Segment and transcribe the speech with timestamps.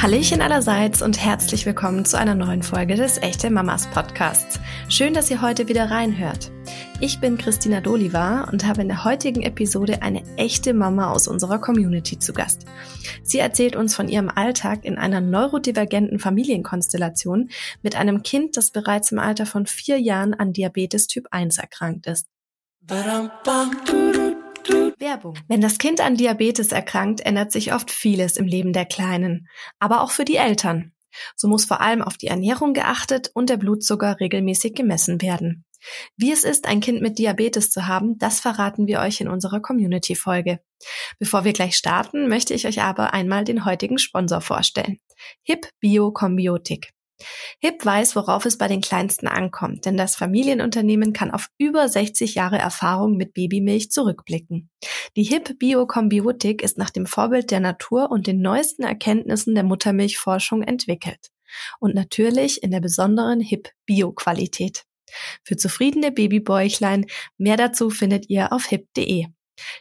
[0.00, 4.60] Hallöchen allerseits und herzlich willkommen zu einer neuen Folge des Echte Mamas Podcasts.
[4.88, 6.52] Schön, dass ihr heute wieder reinhört.
[7.00, 11.58] Ich bin Christina Doliva und habe in der heutigen Episode eine echte Mama aus unserer
[11.58, 12.64] Community zu Gast.
[13.24, 17.50] Sie erzählt uns von ihrem Alltag in einer neurodivergenten Familienkonstellation
[17.82, 22.06] mit einem Kind, das bereits im Alter von vier Jahren an Diabetes Typ 1 erkrankt
[22.06, 22.28] ist.
[24.98, 25.38] Werbung.
[25.48, 30.02] Wenn das Kind an Diabetes erkrankt, ändert sich oft vieles im Leben der Kleinen, aber
[30.02, 30.92] auch für die Eltern.
[31.36, 35.64] So muss vor allem auf die Ernährung geachtet und der Blutzucker regelmäßig gemessen werden.
[36.16, 39.60] Wie es ist, ein Kind mit Diabetes zu haben, das verraten wir euch in unserer
[39.60, 40.60] Community-Folge.
[41.18, 44.98] Bevor wir gleich starten, möchte ich euch aber einmal den heutigen Sponsor vorstellen.
[45.42, 46.90] HIP Bio Kombiotik.
[47.60, 52.34] HIP weiß, worauf es bei den Kleinsten ankommt, denn das Familienunternehmen kann auf über 60
[52.34, 54.70] Jahre Erfahrung mit Babymilch zurückblicken.
[55.16, 60.62] Die HIP Biokombiotik ist nach dem Vorbild der Natur und den neuesten Erkenntnissen der Muttermilchforschung
[60.62, 61.30] entwickelt.
[61.80, 64.84] Und natürlich in der besonderen HIP Bio-Qualität.
[65.42, 67.06] Für zufriedene Babybäuchlein,
[67.38, 69.26] mehr dazu findet ihr auf hip.de.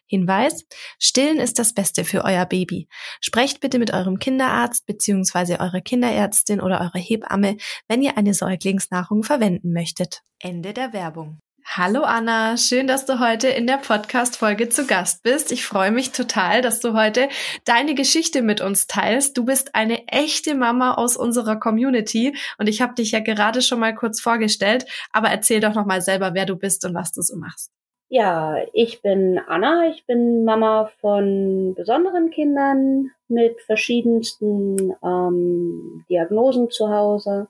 [0.05, 0.65] Hinweis,
[0.99, 2.87] Stillen ist das Beste für euer Baby.
[3.21, 5.57] Sprecht bitte mit eurem Kinderarzt bzw.
[5.59, 10.21] eurer Kinderärztin oder eurer Hebamme, wenn ihr eine Säuglingsnahrung verwenden möchtet.
[10.39, 11.39] Ende der Werbung.
[11.69, 15.51] Hallo Anna, schön, dass du heute in der Podcast-Folge zu Gast bist.
[15.51, 17.27] Ich freue mich total, dass du heute
[17.65, 19.37] deine Geschichte mit uns teilst.
[19.37, 23.79] Du bist eine echte Mama aus unserer Community und ich habe dich ja gerade schon
[23.79, 27.21] mal kurz vorgestellt, aber erzähl doch noch mal selber, wer du bist und was du
[27.21, 27.69] so machst.
[28.09, 36.89] Ja, ich bin Anna, ich bin Mama von besonderen Kindern mit verschiedensten ähm, Diagnosen zu
[36.89, 37.47] Hause.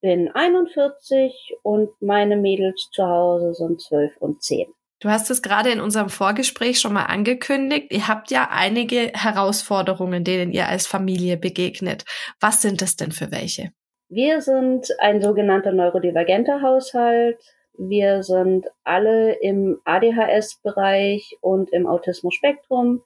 [0.00, 4.66] Bin 41 und meine Mädels zu Hause sind 12 und 10.
[5.00, 7.88] Du hast es gerade in unserem Vorgespräch schon mal angekündigt.
[7.90, 12.04] Ihr habt ja einige Herausforderungen, denen ihr als Familie begegnet.
[12.40, 13.72] Was sind das denn für welche?
[14.08, 17.38] Wir sind ein sogenannter neurodivergenter Haushalt.
[17.78, 23.02] Wir sind alle im ADHS-Bereich und im Autismus-Spektrum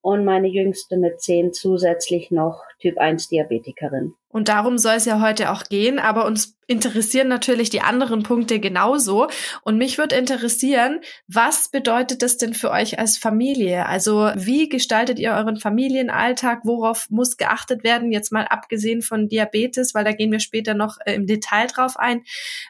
[0.00, 4.14] und meine jüngste mit zehn zusätzlich noch Typ 1 Diabetikerin.
[4.30, 8.60] Und darum soll es ja heute auch gehen, aber uns interessieren natürlich die anderen Punkte
[8.60, 9.26] genauso.
[9.62, 13.86] Und mich würde interessieren, was bedeutet das denn für euch als Familie?
[13.86, 16.60] Also wie gestaltet ihr euren Familienalltag?
[16.64, 18.12] Worauf muss geachtet werden?
[18.12, 21.96] Jetzt mal abgesehen von Diabetes, weil da gehen wir später noch äh, im Detail drauf
[21.96, 22.22] ein.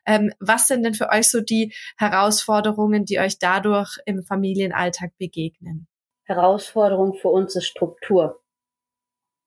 [0.07, 5.89] Ähm, was sind denn für euch so die Herausforderungen, die euch dadurch im Familienalltag begegnen?
[6.29, 8.39] Herausforderung für uns ist Struktur.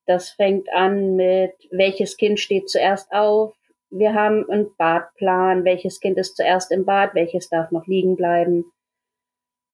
[0.08, 3.54] Das fängt an mit, welches Kind steht zuerst auf.
[3.92, 8.66] Wir haben einen Badplan, welches Kind ist zuerst im Bad, welches darf noch liegen bleiben.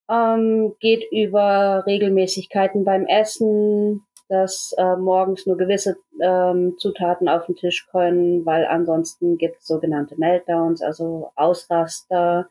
[0.10, 7.56] Ähm, geht über Regelmäßigkeiten beim Essen, dass äh, morgens nur gewisse ähm, Zutaten auf den
[7.56, 12.50] Tisch können, weil ansonsten gibt es sogenannte Meltdowns, also Ausraster.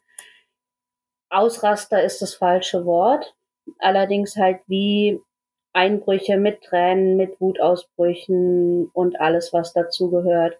[1.28, 3.34] Ausraster ist das falsche Wort.
[3.78, 5.20] Allerdings halt wie
[5.72, 10.58] Einbrüche mit Tränen, mit Wutausbrüchen und alles, was dazugehört,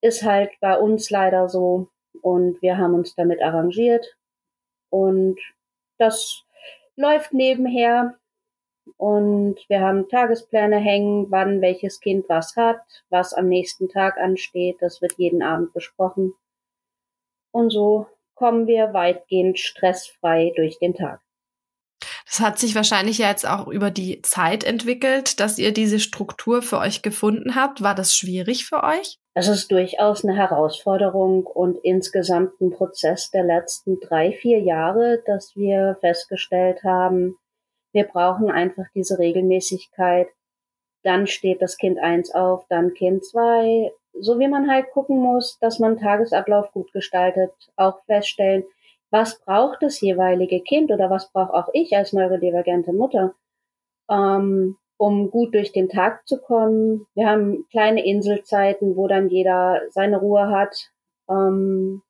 [0.00, 1.88] ist halt bei uns leider so.
[2.22, 4.16] Und wir haben uns damit arrangiert.
[4.90, 5.38] Und
[5.98, 6.44] das
[6.96, 8.16] läuft nebenher.
[8.96, 12.80] Und wir haben Tagespläne hängen, wann welches Kind was hat,
[13.10, 14.76] was am nächsten Tag ansteht.
[14.80, 16.34] Das wird jeden Abend besprochen.
[17.52, 21.20] Und so kommen wir weitgehend stressfrei durch den Tag.
[22.26, 26.60] Das hat sich wahrscheinlich ja jetzt auch über die Zeit entwickelt, dass ihr diese Struktur
[26.60, 27.82] für euch gefunden habt.
[27.82, 29.18] War das schwierig für euch?
[29.34, 35.54] Es ist durchaus eine Herausforderung und insgesamt ein Prozess der letzten drei, vier Jahre, dass
[35.54, 37.36] wir festgestellt haben,
[37.96, 40.28] wir brauchen einfach diese Regelmäßigkeit.
[41.02, 43.90] Dann steht das Kind eins auf, dann Kind zwei.
[44.12, 48.64] So wie man halt gucken muss, dass man Tagesablauf gut gestaltet, auch feststellen,
[49.10, 53.34] was braucht das jeweilige Kind oder was brauche auch ich als neurodivergente Mutter,
[54.10, 57.06] ähm, um gut durch den Tag zu kommen.
[57.14, 60.90] Wir haben kleine Inselzeiten, wo dann jeder seine Ruhe hat.
[61.28, 62.02] Ähm,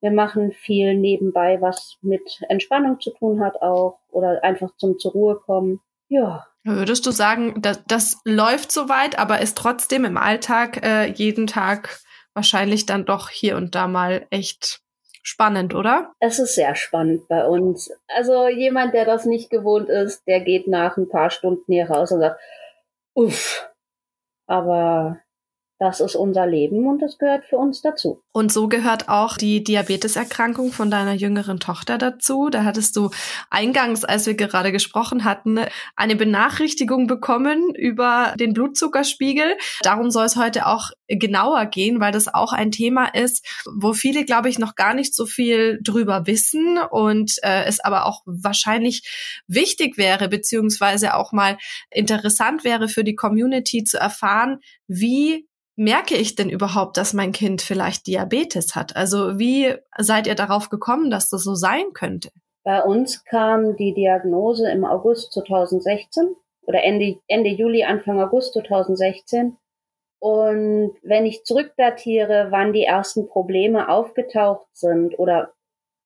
[0.00, 5.12] wir machen viel nebenbei, was mit Entspannung zu tun hat auch oder einfach zum zur
[5.12, 5.80] Ruhe kommen.
[6.08, 6.46] Ja.
[6.64, 12.00] Würdest du sagen, das, das läuft soweit, aber ist trotzdem im Alltag äh, jeden Tag
[12.34, 14.80] wahrscheinlich dann doch hier und da mal echt
[15.22, 16.12] spannend, oder?
[16.20, 17.90] Es ist sehr spannend bei uns.
[18.08, 22.12] Also jemand, der das nicht gewohnt ist, der geht nach ein paar Stunden hier raus
[22.12, 22.40] und sagt,
[23.14, 23.68] uff.
[24.46, 25.21] Aber
[25.82, 28.22] das ist unser Leben und das gehört für uns dazu.
[28.30, 32.50] Und so gehört auch die Diabeteserkrankung von deiner jüngeren Tochter dazu.
[32.50, 33.10] Da hattest du
[33.50, 35.58] eingangs, als wir gerade gesprochen hatten,
[35.96, 39.56] eine Benachrichtigung bekommen über den Blutzuckerspiegel.
[39.82, 43.44] Darum soll es heute auch genauer gehen, weil das auch ein Thema ist,
[43.76, 48.06] wo viele, glaube ich, noch gar nicht so viel drüber wissen und äh, es aber
[48.06, 51.58] auch wahrscheinlich wichtig wäre, beziehungsweise auch mal
[51.90, 57.62] interessant wäre für die Community zu erfahren, wie merke ich denn überhaupt, dass mein Kind
[57.62, 58.96] vielleicht Diabetes hat?
[58.96, 62.30] Also wie seid ihr darauf gekommen, dass das so sein könnte?
[62.64, 66.36] Bei uns kam die Diagnose im August 2016
[66.66, 69.56] oder Ende, Ende Juli, Anfang August 2016.
[70.20, 75.52] Und wenn ich zurückdatiere, wann die ersten Probleme aufgetaucht sind oder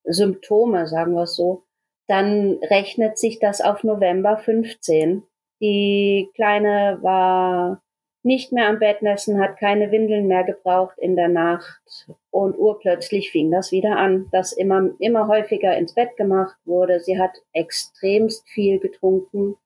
[0.05, 1.65] Symptome, sagen wir es so,
[2.07, 5.25] dann rechnet sich das auf November 15.
[5.61, 7.83] Die Kleine war
[8.27, 13.31] nicht mehr am Bett messen, hat keine Windeln mehr gebraucht in der Nacht und urplötzlich
[13.31, 16.99] fing das wieder an, dass immer, immer häufiger ins Bett gemacht wurde.
[16.99, 19.57] Sie hat extremst viel getrunken.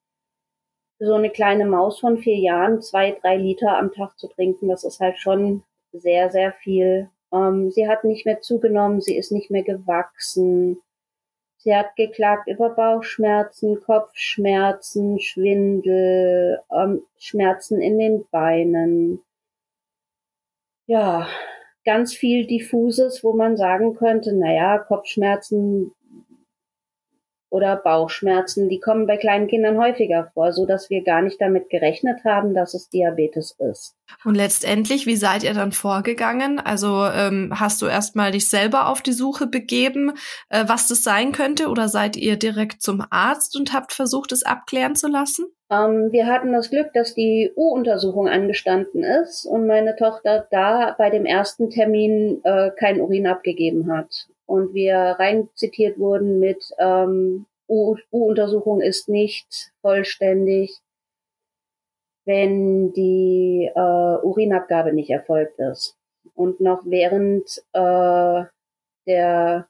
[0.98, 4.84] So eine kleine Maus von vier Jahren, zwei, drei Liter am Tag zu trinken, das
[4.84, 7.08] ist halt schon sehr, sehr viel.
[7.32, 10.82] Ähm, sie hat nicht mehr zugenommen, sie ist nicht mehr gewachsen.
[11.62, 19.22] Sie hat geklagt über Bauchschmerzen, Kopfschmerzen, Schwindel, ähm, Schmerzen in den Beinen.
[20.86, 21.28] Ja,
[21.84, 25.92] ganz viel diffuses, wo man sagen könnte, naja, Kopfschmerzen
[27.50, 31.68] oder Bauchschmerzen, die kommen bei kleinen Kindern häufiger vor, so dass wir gar nicht damit
[31.68, 33.96] gerechnet haben, dass es Diabetes ist.
[34.24, 36.60] Und letztendlich, wie seid ihr dann vorgegangen?
[36.60, 40.12] Also ähm, hast du erstmal dich selber auf die Suche begeben,
[40.48, 44.44] äh, was das sein könnte, oder seid ihr direkt zum Arzt und habt versucht, es
[44.44, 45.46] abklären zu lassen?
[45.70, 51.10] Ähm, wir hatten das Glück, dass die U-Untersuchung angestanden ist und meine Tochter da bei
[51.10, 57.46] dem ersten Termin äh, kein Urin abgegeben hat und wir rein zitiert wurden mit ähm,
[57.68, 60.76] U-Untersuchung ist nicht vollständig,
[62.24, 65.96] wenn die äh, Urinabgabe nicht erfolgt ist.
[66.34, 67.44] Und noch während
[67.74, 68.44] äh,
[69.06, 69.68] der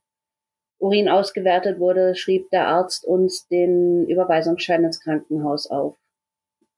[0.78, 5.94] Urin ausgewertet wurde, schrieb der Arzt uns den Überweisungsschein ins Krankenhaus auf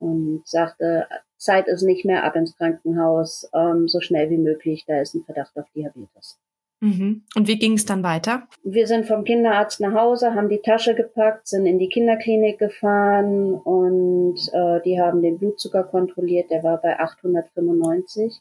[0.01, 1.07] und sagte,
[1.37, 5.23] Zeit ist nicht mehr ab ins Krankenhaus, ähm, so schnell wie möglich, da ist ein
[5.23, 6.41] Verdacht auf Diabetes.
[6.83, 7.23] Mhm.
[7.37, 8.49] Und wie ging es dann weiter?
[8.65, 13.55] Wir sind vom Kinderarzt nach Hause, haben die Tasche gepackt, sind in die Kinderklinik gefahren
[13.55, 16.51] und äh, die haben den Blutzucker kontrolliert.
[16.51, 18.35] Der war bei 895,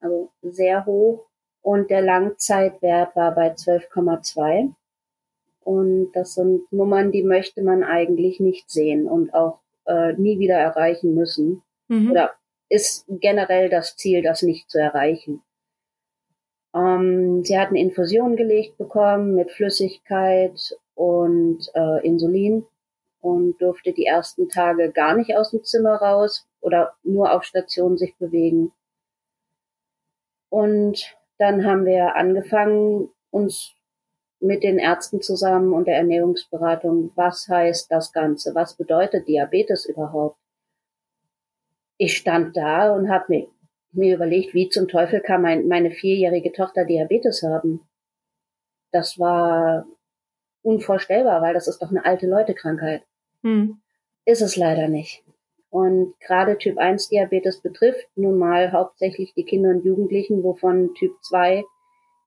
[0.00, 1.24] also sehr hoch.
[1.62, 4.74] Und der Langzeitwert war bei 12,2.
[5.64, 10.56] Und das sind Nummern, die möchte man eigentlich nicht sehen und auch äh, nie wieder
[10.56, 11.62] erreichen müssen.
[11.88, 12.10] Mhm.
[12.10, 12.32] Oder
[12.68, 15.40] ist generell das Ziel, das nicht zu erreichen.
[16.74, 22.66] Ähm, sie hat eine Infusion gelegt bekommen mit Flüssigkeit und äh, Insulin
[23.20, 27.98] und durfte die ersten Tage gar nicht aus dem Zimmer raus oder nur auf Station
[27.98, 28.72] sich bewegen.
[30.48, 33.74] Und dann haben wir angefangen, uns
[34.40, 38.54] mit den Ärzten zusammen und der Ernährungsberatung, was heißt das Ganze?
[38.54, 40.38] Was bedeutet Diabetes überhaupt?
[41.98, 43.48] Ich stand da und habe mir
[43.92, 47.80] mir überlegt, wie zum Teufel kann mein, meine vierjährige Tochter Diabetes haben.
[48.92, 49.86] Das war
[50.62, 53.02] unvorstellbar, weil das ist doch eine alte Leute-Krankheit.
[53.42, 53.80] Hm.
[54.24, 55.24] Ist es leider nicht.
[55.70, 61.12] Und gerade Typ 1 Diabetes betrifft nun mal hauptsächlich die Kinder und Jugendlichen, wovon Typ
[61.22, 61.64] 2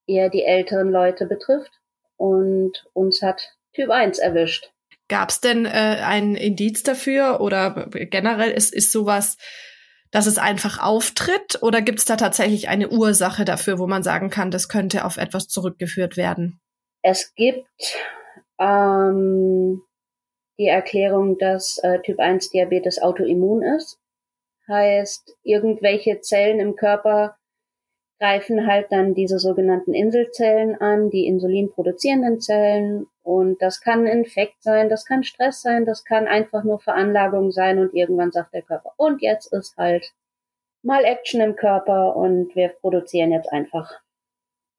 [0.08, 1.72] eher die älteren Leute betrifft.
[2.15, 4.72] Und uns hat Typ 1 erwischt.
[5.10, 9.38] Gab es denn äh, ein Indiz dafür oder generell ist, ist sowas
[10.13, 11.62] dass es einfach auftritt?
[11.62, 15.17] Oder gibt es da tatsächlich eine Ursache dafür, wo man sagen kann, das könnte auf
[15.17, 16.62] etwas zurückgeführt werden?
[17.01, 17.67] Es gibt
[18.60, 19.82] ähm,
[20.60, 24.00] die Erklärung, dass äh, Typ 1 Diabetes autoimmun ist.
[24.67, 27.36] Heißt, irgendwelche Zellen im Körper
[28.20, 33.08] greifen halt dann diese sogenannten Inselzellen an, die Insulin produzierenden Zellen.
[33.24, 37.80] Und das kann Infekt sein, das kann Stress sein, das kann einfach nur Veranlagung sein
[37.80, 40.13] und irgendwann sagt der Körper, und jetzt ist halt
[40.84, 43.89] mal Action im Körper und wir produzieren jetzt einfach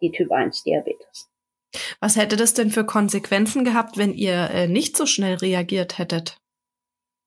[0.02, 1.30] die Typ 1 Diabetes.
[2.00, 6.36] Was hätte das denn für Konsequenzen gehabt, wenn ihr äh, nicht so schnell reagiert hättet?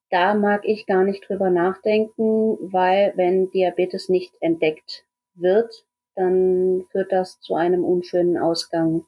[0.09, 5.83] Da mag ich gar nicht drüber nachdenken, weil wenn Diabetes nicht entdeckt wird,
[6.15, 9.05] dann führt das zu einem unschönen Ausgang,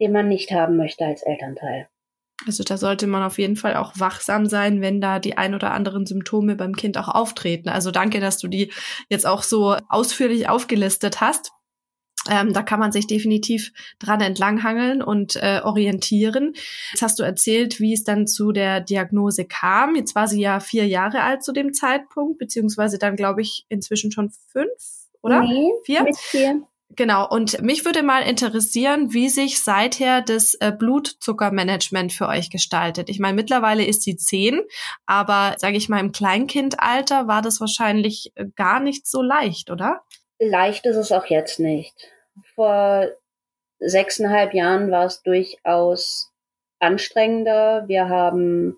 [0.00, 1.88] den man nicht haben möchte als Elternteil.
[2.46, 5.72] Also da sollte man auf jeden Fall auch wachsam sein, wenn da die ein oder
[5.72, 7.68] anderen Symptome beim Kind auch auftreten.
[7.68, 8.72] Also danke, dass du die
[9.08, 11.52] jetzt auch so ausführlich aufgelistet hast.
[12.30, 16.52] Ähm, da kann man sich definitiv dran entlanghangeln und äh, orientieren.
[16.92, 19.96] Jetzt hast du erzählt, wie es dann zu der Diagnose kam.
[19.96, 24.12] Jetzt war sie ja vier Jahre alt zu dem Zeitpunkt, beziehungsweise dann, glaube ich, inzwischen
[24.12, 24.68] schon fünf,
[25.22, 25.42] oder?
[25.42, 26.02] Nee, vier?
[26.02, 26.62] Mit vier.
[26.96, 33.08] Genau, und mich würde mal interessieren, wie sich seither das äh, Blutzuckermanagement für euch gestaltet.
[33.08, 34.60] Ich meine, mittlerweile ist sie zehn,
[35.06, 40.02] aber sage ich mal, im Kleinkindalter war das wahrscheinlich äh, gar nicht so leicht, oder?
[40.40, 41.94] Leicht ist es auch jetzt nicht.
[42.54, 43.06] Vor
[43.78, 46.32] sechseinhalb Jahren war es durchaus
[46.80, 47.84] anstrengender.
[47.86, 48.76] Wir haben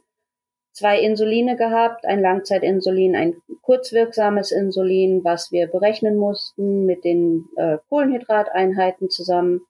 [0.73, 7.79] zwei Insuline gehabt, ein Langzeitinsulin, ein kurzwirksames Insulin, was wir berechnen mussten mit den äh,
[7.89, 9.63] Kohlenhydrateinheiten zusammen.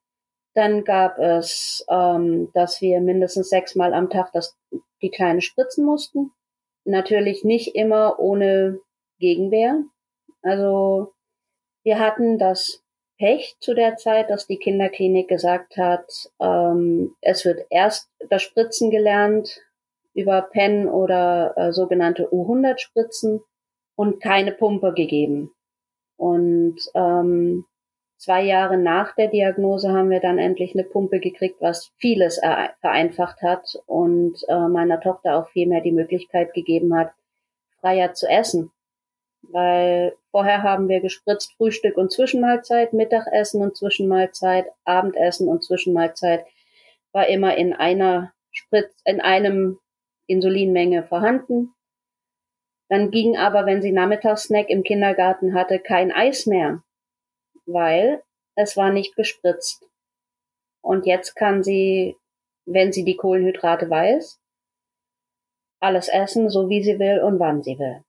[0.55, 4.57] Dann gab es, ähm, dass wir mindestens sechsmal am Tag das,
[5.01, 6.31] die kleine spritzen mussten.
[6.85, 8.79] Natürlich nicht immer ohne
[9.19, 9.83] Gegenwehr.
[10.43, 11.13] Also
[11.85, 12.83] wir hatten das
[13.19, 16.07] Pech zu der Zeit, dass die Kinderklinik gesagt hat,
[16.41, 19.61] ähm, es wird erst das Spritzen gelernt,
[20.15, 23.41] über Pen oder äh, sogenannte U100-Spritzen
[23.97, 25.53] und keine Pumpe gegeben.
[26.17, 27.65] Und ähm,
[28.17, 32.41] zwei Jahre nach der Diagnose haben wir dann endlich eine Pumpe gekriegt, was vieles
[32.81, 37.13] vereinfacht hat und äh, meiner Tochter auch viel mehr die Möglichkeit gegeben hat,
[37.81, 38.71] freier zu essen.
[39.43, 46.47] Weil vorher haben wir gespritzt Frühstück und Zwischenmahlzeit, Mittagessen und Zwischenmahlzeit, Abendessen und Zwischenmahlzeit
[47.11, 49.79] war immer in einer Spritz, in einem
[50.33, 51.75] Insulinmenge vorhanden.
[52.89, 56.83] Dann ging aber, wenn sie Nachmittagssnack im Kindergarten hatte, kein Eis mehr,
[57.65, 58.23] weil
[58.55, 59.89] es war nicht gespritzt.
[60.83, 62.17] Und jetzt kann sie,
[62.67, 64.41] wenn sie die Kohlenhydrate weiß,
[65.81, 68.05] alles essen, so wie sie will und wann sie will.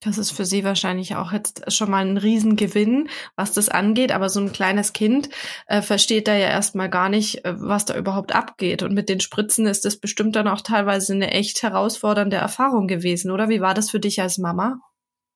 [0.00, 4.12] Das ist für sie wahrscheinlich auch jetzt schon mal ein Riesengewinn, was das angeht.
[4.12, 5.30] Aber so ein kleines Kind
[5.66, 8.82] äh, versteht da ja erstmal gar nicht, äh, was da überhaupt abgeht.
[8.82, 13.30] Und mit den Spritzen ist das bestimmt dann auch teilweise eine echt herausfordernde Erfahrung gewesen,
[13.30, 13.48] oder?
[13.48, 14.80] Wie war das für dich als Mama?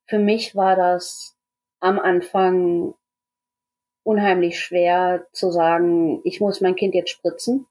[0.07, 1.35] Für mich war das
[1.81, 2.95] am Anfang
[4.03, 7.67] unheimlich schwer zu sagen, ich muss mein Kind jetzt spritzen.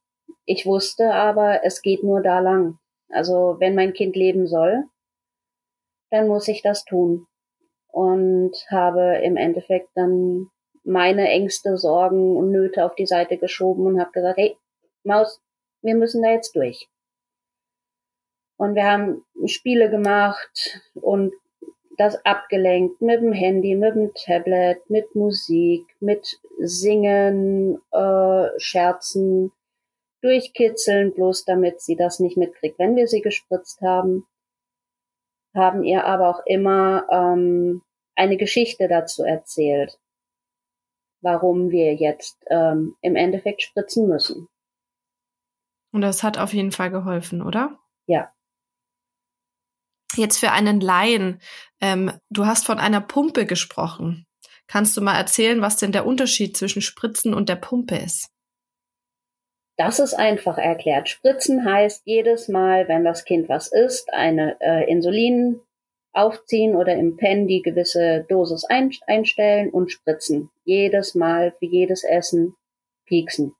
[0.45, 2.77] Ich wusste aber, es geht nur da lang.
[3.09, 4.83] Also wenn mein Kind leben soll,
[6.09, 7.27] dann muss ich das tun.
[7.87, 10.49] Und habe im Endeffekt dann
[10.83, 14.57] meine Ängste, Sorgen und Nöte auf die Seite geschoben und habe gesagt, hey,
[15.03, 15.41] Maus,
[15.81, 16.87] wir müssen da jetzt durch.
[18.57, 21.33] Und wir haben Spiele gemacht und
[21.97, 29.51] das abgelenkt mit dem Handy, mit dem Tablet, mit Musik, mit Singen, äh, Scherzen,
[30.21, 34.25] durchkitzeln, bloß damit sie das nicht mitkriegt, wenn wir sie gespritzt haben
[35.57, 37.81] haben ihr aber auch immer ähm,
[38.15, 39.99] eine Geschichte dazu erzählt,
[41.21, 44.47] warum wir jetzt ähm, im Endeffekt spritzen müssen.
[45.91, 47.79] Und das hat auf jeden Fall geholfen, oder?
[48.05, 48.31] Ja.
[50.15, 51.41] Jetzt für einen Laien,
[51.81, 54.25] ähm, du hast von einer Pumpe gesprochen.
[54.67, 58.29] Kannst du mal erzählen, was denn der Unterschied zwischen Spritzen und der Pumpe ist?
[59.77, 61.07] Das ist einfach erklärt.
[61.07, 65.61] Spritzen heißt jedes Mal, wenn das Kind was isst, eine äh, Insulin
[66.13, 70.49] aufziehen oder im Pen die gewisse Dosis ein, einstellen und spritzen.
[70.65, 72.55] Jedes Mal für jedes Essen
[73.05, 73.55] pieksen.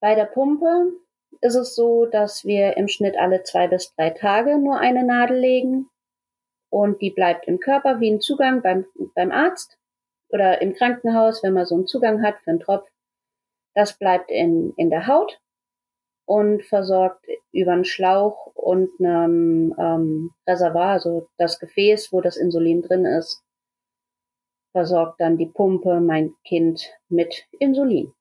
[0.00, 0.92] Bei der Pumpe
[1.40, 5.38] ist es so, dass wir im Schnitt alle zwei bis drei Tage nur eine Nadel
[5.38, 5.90] legen
[6.70, 9.76] und die bleibt im Körper wie ein Zugang beim, beim Arzt
[10.28, 12.88] oder im Krankenhaus, wenn man so einen Zugang hat für einen Tropf
[13.74, 15.38] das bleibt in, in der Haut
[16.26, 22.82] und versorgt über einen Schlauch und einem ähm, Reservoir, also das Gefäß, wo das Insulin
[22.82, 23.42] drin ist,
[24.72, 28.12] versorgt dann die Pumpe mein Kind mit Insulin.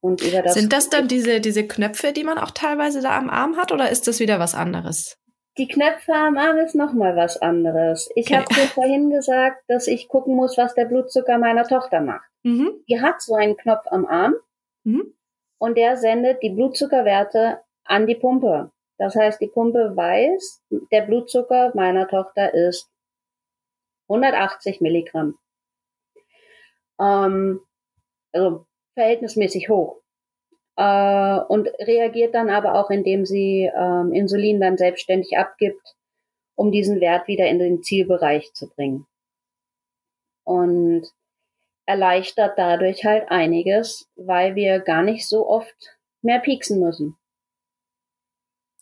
[0.00, 3.28] Und über das Sind das dann diese, diese Knöpfe, die man auch teilweise da am
[3.28, 5.18] Arm hat, oder ist das wieder was anderes?
[5.58, 8.08] Die Knöpfe am Arm ist nochmal was anderes.
[8.14, 8.36] Ich okay.
[8.36, 12.28] habe dir vorhin gesagt, dass ich gucken muss, was der Blutzucker meiner Tochter macht.
[12.44, 12.82] Mhm.
[12.88, 14.34] Die hat so einen Knopf am Arm
[14.84, 15.14] Mhm.
[15.58, 18.70] Und der sendet die Blutzuckerwerte an die Pumpe.
[18.98, 22.90] Das heißt, die Pumpe weiß, der Blutzucker meiner Tochter ist
[24.08, 25.38] 180 Milligramm.
[27.00, 27.60] Ähm,
[28.32, 30.00] also verhältnismäßig hoch.
[30.76, 35.96] Äh, und reagiert dann aber auch, indem sie ähm, Insulin dann selbstständig abgibt,
[36.54, 39.06] um diesen Wert wieder in den Zielbereich zu bringen.
[40.44, 41.06] Und
[41.90, 45.74] erleichtert dadurch halt einiges, weil wir gar nicht so oft
[46.22, 47.16] mehr pieksen müssen.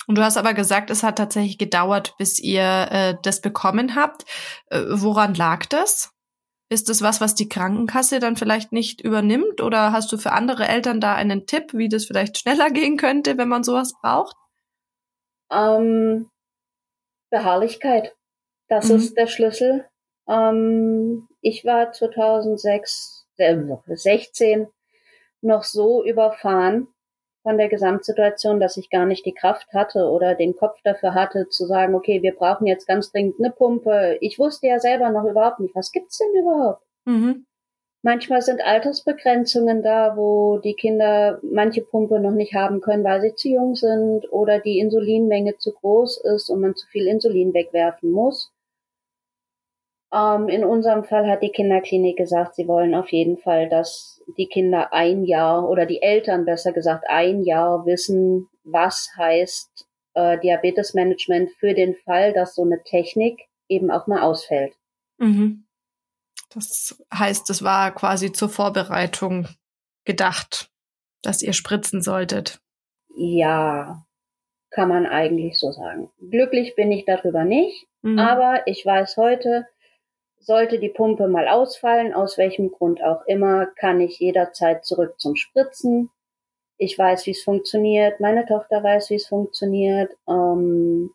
[0.07, 4.25] Und du hast aber gesagt, es hat tatsächlich gedauert, bis ihr äh, das bekommen habt.
[4.67, 6.13] Äh, woran lag das?
[6.71, 9.63] Ist das was, was die Krankenkasse dann vielleicht nicht übernimmt?
[9.63, 13.39] Oder hast du für andere Eltern da einen Tipp, wie das vielleicht schneller gehen könnte,
[13.39, 14.37] wenn man sowas braucht?
[15.51, 16.31] Ähm,
[17.31, 18.15] Beharrlichkeit.
[18.69, 18.97] Das mhm.
[18.97, 19.89] ist der Schlüssel.
[20.29, 23.57] Ähm, ich war 2006, äh,
[23.87, 24.69] 16
[25.41, 26.89] noch so überfahren
[27.43, 31.49] von der Gesamtsituation, dass ich gar nicht die Kraft hatte oder den Kopf dafür hatte,
[31.49, 34.19] zu sagen, okay, wir brauchen jetzt ganz dringend eine Pumpe.
[34.21, 36.83] Ich wusste ja selber noch überhaupt nicht, was gibt's denn überhaupt?
[37.07, 37.47] Mhm.
[38.03, 43.35] Manchmal sind Altersbegrenzungen da, wo die Kinder manche Pumpe noch nicht haben können, weil sie
[43.35, 48.11] zu jung sind oder die Insulinmenge zu groß ist und man zu viel Insulin wegwerfen
[48.11, 48.53] muss.
[50.13, 54.47] Ähm, in unserem Fall hat die Kinderklinik gesagt, sie wollen auf jeden Fall, dass die
[54.47, 61.51] Kinder ein Jahr oder die Eltern besser gesagt ein Jahr wissen, was heißt äh, Diabetesmanagement
[61.59, 64.75] für den Fall, dass so eine Technik eben auch mal ausfällt.
[65.19, 65.65] Mhm.
[66.51, 69.49] Das heißt, es war quasi zur Vorbereitung
[70.05, 70.71] gedacht,
[71.23, 72.61] dass ihr spritzen solltet.
[73.15, 74.07] Ja,
[74.71, 76.11] kann man eigentlich so sagen.
[76.31, 78.19] Glücklich bin ich darüber nicht, mhm.
[78.19, 79.67] aber ich weiß heute,
[80.41, 85.37] sollte die Pumpe mal ausfallen, aus welchem Grund auch immer, kann ich jederzeit zurück zum
[85.37, 86.11] Spritzen.
[86.77, 88.21] Ich weiß, wie es funktioniert.
[88.21, 90.13] Meine Tochter weiß, wie es funktioniert.
[90.29, 91.11] Ähm,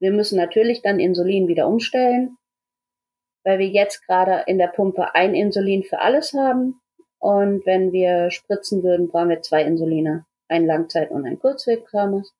[0.00, 2.36] wir müssen natürlich dann Insulin wieder umstellen
[3.44, 6.80] weil wir jetzt gerade in der Pumpe ein Insulin für alles haben.
[7.18, 10.26] Und wenn wir spritzen würden, brauchen wir zwei Insuline.
[10.48, 12.34] Ein Langzeit- und ein Kurzwegkrames.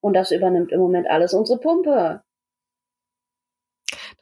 [0.00, 2.22] Und das übernimmt im Moment alles unsere Pumpe.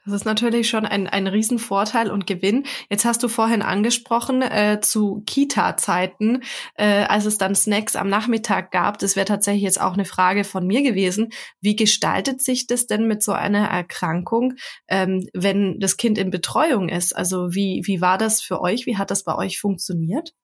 [0.06, 2.64] Das ist natürlich schon ein, ein Riesenvorteil und Gewinn.
[2.88, 6.44] Jetzt hast du vorhin angesprochen äh, zu Kita-Zeiten,
[6.76, 8.98] äh, als es dann Snacks am Nachmittag gab.
[8.98, 11.30] Das wäre tatsächlich jetzt auch eine Frage von mir gewesen.
[11.60, 14.54] Wie gestaltet sich das denn mit so einer Erkrankung,
[14.86, 17.14] ähm, wenn das Kind in Betreuung ist?
[17.16, 18.86] Also wie, wie war das für euch?
[18.86, 20.34] Wie hat das bei euch funktioniert?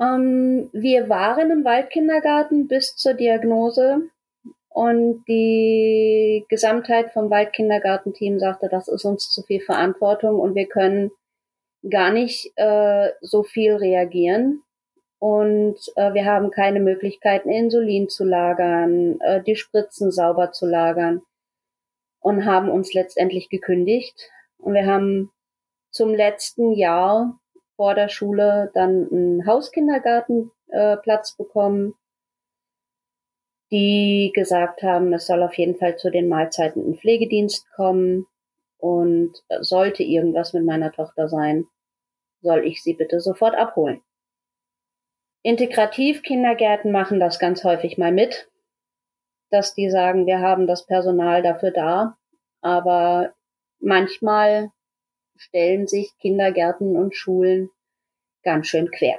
[0.00, 4.08] Ähm, wir waren im Waldkindergarten bis zur Diagnose
[4.74, 11.12] und die Gesamtheit vom Waldkindergartenteam sagte, das ist uns zu viel Verantwortung und wir können
[11.88, 14.64] gar nicht äh, so viel reagieren.
[15.20, 21.22] Und äh, wir haben keine Möglichkeiten, Insulin zu lagern, äh, die Spritzen sauber zu lagern
[22.18, 24.28] und haben uns letztendlich gekündigt.
[24.58, 25.30] Und wir haben
[25.92, 27.38] zum letzten Jahr
[27.76, 31.94] vor der Schule dann einen Hauskindergartenplatz bekommen
[33.74, 38.24] die gesagt haben, es soll auf jeden Fall zu den Mahlzeiten ein Pflegedienst kommen
[38.78, 39.32] und
[39.62, 41.66] sollte irgendwas mit meiner Tochter sein,
[42.40, 44.00] soll ich sie bitte sofort abholen.
[45.42, 48.48] Integrativ-Kindergärten machen das ganz häufig mal mit,
[49.50, 52.16] dass die sagen, wir haben das Personal dafür da,
[52.60, 53.34] aber
[53.80, 54.70] manchmal
[55.34, 57.70] stellen sich Kindergärten und Schulen
[58.44, 59.18] ganz schön quer.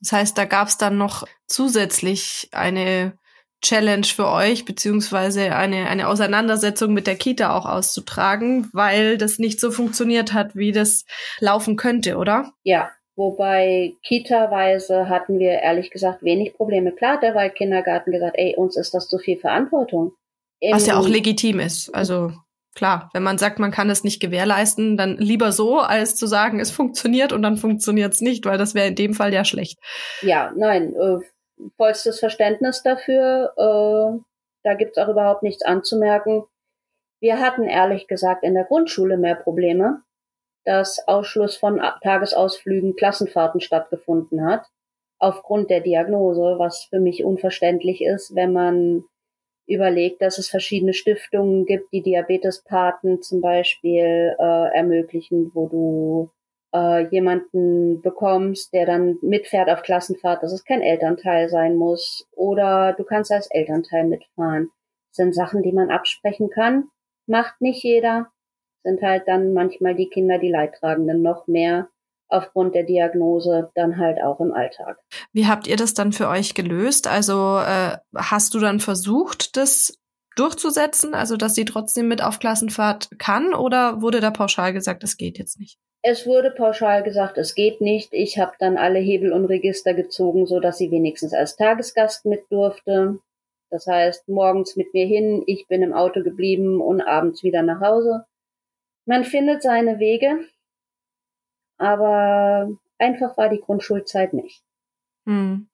[0.00, 3.18] Das heißt, da gab es dann noch zusätzlich eine
[3.62, 9.60] Challenge für euch, beziehungsweise eine, eine Auseinandersetzung mit der Kita auch auszutragen, weil das nicht
[9.60, 11.04] so funktioniert hat, wie das
[11.40, 12.52] laufen könnte, oder?
[12.62, 16.92] Ja, wobei Kita-weise hatten wir ehrlich gesagt wenig Probleme.
[16.92, 20.12] Klar hat der Waldkindergarten gesagt, ey, uns ist das zu viel Verantwortung.
[20.60, 21.94] Im Was ja auch legitim ist.
[21.94, 22.32] Also
[22.74, 26.60] klar, wenn man sagt, man kann es nicht gewährleisten, dann lieber so, als zu sagen,
[26.60, 29.78] es funktioniert und dann funktioniert es nicht, weil das wäre in dem Fall ja schlecht.
[30.22, 31.18] Ja, nein, äh,
[31.76, 33.52] vollstes Verständnis dafür.
[33.56, 34.20] Äh,
[34.62, 36.44] da gibt's auch überhaupt nichts anzumerken.
[37.20, 40.02] Wir hatten ehrlich gesagt in der Grundschule mehr Probleme,
[40.64, 44.66] dass Ausschluss von Tagesausflügen, Klassenfahrten stattgefunden hat,
[45.18, 49.04] aufgrund der Diagnose, was für mich unverständlich ist, wenn man
[49.66, 56.30] überlegt, dass es verschiedene Stiftungen gibt, die Diabetespaten zum Beispiel äh, ermöglichen, wo du
[56.74, 62.26] äh, jemanden bekommst, der dann mitfährt auf Klassenfahrt, dass es kein Elternteil sein muss.
[62.32, 64.70] Oder du kannst als Elternteil mitfahren.
[65.10, 66.88] Das sind Sachen, die man absprechen kann.
[67.26, 68.28] Macht nicht jeder.
[68.82, 71.88] Sind halt dann manchmal die Kinder, die Leidtragenden noch mehr
[72.28, 74.98] aufgrund der Diagnose dann halt auch im Alltag.
[75.32, 77.08] Wie habt ihr das dann für euch gelöst?
[77.08, 79.98] Also äh, hast du dann versucht, das
[80.36, 85.16] durchzusetzen, also dass sie trotzdem mit auf Klassenfahrt kann, oder wurde da pauschal gesagt, es
[85.16, 85.78] geht jetzt nicht?
[86.02, 88.12] Es wurde pauschal gesagt, es geht nicht.
[88.12, 92.50] Ich habe dann alle Hebel und Register gezogen, so dass sie wenigstens als Tagesgast mit
[92.50, 93.18] durfte.
[93.70, 97.80] Das heißt, morgens mit mir hin, ich bin im Auto geblieben und abends wieder nach
[97.80, 98.24] Hause.
[99.06, 100.44] Man findet seine Wege,
[101.78, 104.62] aber einfach war die Grundschulzeit nicht.
[105.26, 105.68] Hm.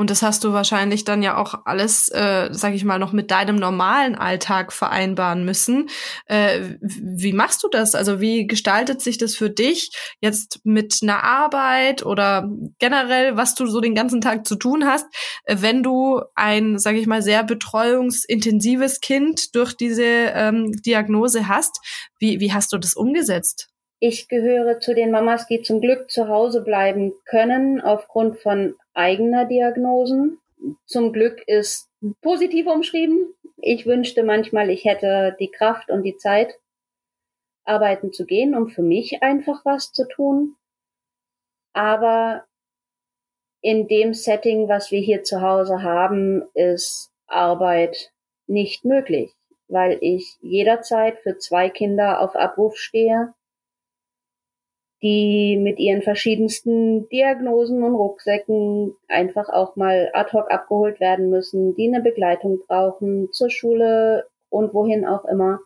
[0.00, 3.30] Und das hast du wahrscheinlich dann ja auch alles, äh, sag ich mal, noch mit
[3.30, 5.90] deinem normalen Alltag vereinbaren müssen.
[6.24, 7.94] Äh, wie machst du das?
[7.94, 9.90] Also wie gestaltet sich das für dich
[10.22, 15.04] jetzt mit einer Arbeit oder generell, was du so den ganzen Tag zu tun hast,
[15.46, 21.78] wenn du ein, sag ich mal, sehr betreuungsintensives Kind durch diese ähm, Diagnose hast?
[22.18, 23.69] Wie, wie hast du das umgesetzt?
[24.02, 29.44] Ich gehöre zu den Mamas, die zum Glück zu Hause bleiben können aufgrund von eigener
[29.44, 30.38] Diagnosen.
[30.86, 31.90] Zum Glück ist
[32.22, 33.34] positiv umschrieben.
[33.58, 36.54] Ich wünschte manchmal, ich hätte die Kraft und die Zeit,
[37.64, 40.56] arbeiten zu gehen, um für mich einfach was zu tun.
[41.74, 42.46] Aber
[43.60, 48.12] in dem Setting, was wir hier zu Hause haben, ist Arbeit
[48.46, 49.34] nicht möglich,
[49.68, 53.34] weil ich jederzeit für zwei Kinder auf Abruf stehe
[55.02, 61.74] die mit ihren verschiedensten Diagnosen und Rucksäcken einfach auch mal ad hoc abgeholt werden müssen,
[61.74, 65.60] die eine Begleitung brauchen zur Schule und wohin auch immer.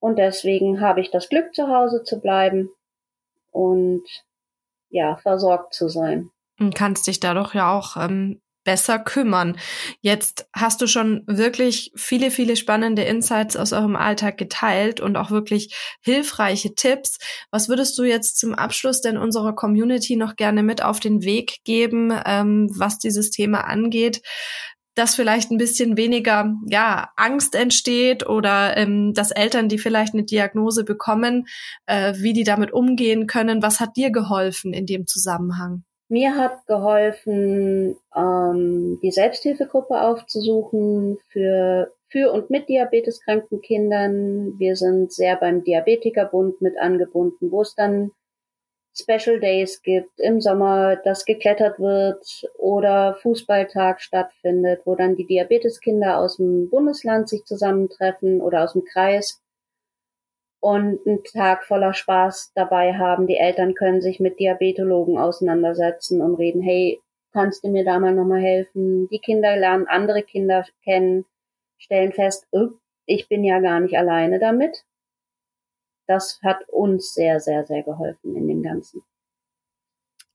[0.00, 2.70] Und deswegen habe ich das Glück, zu Hause zu bleiben
[3.52, 4.02] und
[4.88, 6.30] ja, versorgt zu sein.
[6.58, 9.56] Und kannst dich dadurch ja auch ähm, besser kümmern.
[10.00, 15.30] Jetzt hast du schon wirklich viele, viele spannende Insights aus eurem Alltag geteilt und auch
[15.30, 17.18] wirklich hilfreiche Tipps.
[17.50, 21.58] Was würdest du jetzt zum Abschluss denn unserer Community noch gerne mit auf den Weg
[21.64, 24.22] geben, ähm, was dieses Thema angeht?
[24.94, 30.24] dass vielleicht ein bisschen weniger ja Angst entsteht oder ähm, dass Eltern, die vielleicht eine
[30.24, 31.46] Diagnose bekommen,
[31.86, 33.62] äh, wie die damit umgehen können.
[33.62, 35.84] Was hat dir geholfen in dem Zusammenhang?
[36.12, 44.58] Mir hat geholfen, ähm, die Selbsthilfegruppe aufzusuchen für, für und mit diabeteskranken Kindern.
[44.58, 48.10] Wir sind sehr beim Diabetikerbund mit angebunden, wo es dann
[48.94, 56.18] Special Days gibt, im Sommer, das geklettert wird oder Fußballtag stattfindet, wo dann die Diabeteskinder
[56.18, 59.41] aus dem Bundesland sich zusammentreffen oder aus dem Kreis
[60.62, 63.26] und einen Tag voller Spaß dabei haben.
[63.26, 67.00] Die Eltern können sich mit Diabetologen auseinandersetzen und reden, hey,
[67.32, 69.08] kannst du mir da mal nochmal helfen?
[69.08, 71.24] Die Kinder lernen andere Kinder kennen,
[71.78, 72.68] stellen fest, oh,
[73.06, 74.84] ich bin ja gar nicht alleine damit.
[76.06, 79.02] Das hat uns sehr, sehr, sehr geholfen in dem Ganzen.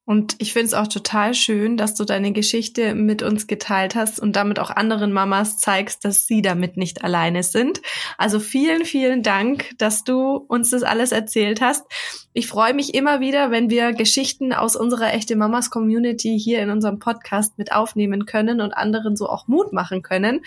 [0.07, 4.21] Und ich finde es auch total schön, dass du deine Geschichte mit uns geteilt hast
[4.21, 7.81] und damit auch anderen Mamas zeigst, dass sie damit nicht alleine sind.
[8.17, 11.83] Also vielen, vielen Dank, dass du uns das alles erzählt hast.
[12.31, 16.69] Ich freue mich immer wieder, wenn wir Geschichten aus unserer echte Mamas Community hier in
[16.69, 20.39] unserem Podcast mit aufnehmen können und anderen so auch Mut machen können.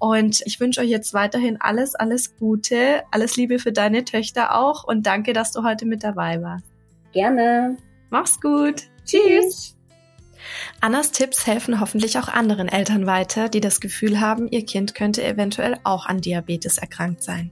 [0.00, 4.82] Und ich wünsche euch jetzt weiterhin alles, alles Gute, alles Liebe für deine Töchter auch
[4.82, 6.66] und danke, dass du heute mit dabei warst.
[7.12, 7.76] Gerne.
[8.14, 8.84] Mach's gut.
[9.04, 9.74] Tschüss.
[10.80, 15.24] Annas Tipps helfen hoffentlich auch anderen Eltern weiter, die das Gefühl haben, ihr Kind könnte
[15.24, 17.50] eventuell auch an Diabetes erkrankt sein.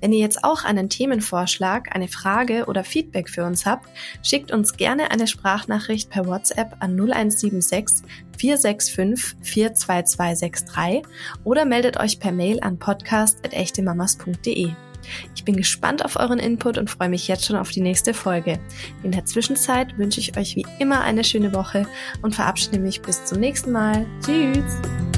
[0.00, 3.88] Wenn ihr jetzt auch einen Themenvorschlag, eine Frage oder Feedback für uns habt,
[4.24, 8.04] schickt uns gerne eine Sprachnachricht per WhatsApp an 0176
[8.36, 11.02] 465 42263
[11.44, 14.72] oder meldet euch per Mail an podcast.echtemamas.de.
[15.34, 18.58] Ich bin gespannt auf euren Input und freue mich jetzt schon auf die nächste Folge.
[19.02, 21.86] In der Zwischenzeit wünsche ich euch wie immer eine schöne Woche
[22.22, 24.06] und verabschiede mich bis zum nächsten Mal.
[24.24, 25.09] Tschüss!